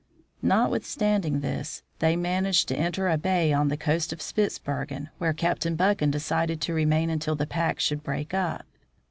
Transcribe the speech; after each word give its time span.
Notwithstanding 0.41 1.41
this, 1.41 1.83
they 1.99 2.15
managed 2.15 2.67
to 2.69 2.75
enter 2.75 3.07
a 3.07 3.19
bay 3.19 3.53
on 3.53 3.67
the 3.67 3.77
coast 3.77 4.11
of 4.11 4.19
Spitzbergen, 4.19 5.09
where 5.19 5.31
Captain 5.31 5.75
Buchan 5.75 6.09
decided 6.09 6.59
to 6.61 6.73
remain 6.73 7.11
until 7.11 7.35
the 7.35 7.45
pack 7.45 7.79
should 7.79 8.01
break 8.01 8.33
up. 8.33 8.65